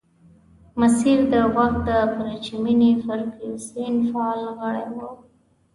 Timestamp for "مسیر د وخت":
0.79-1.79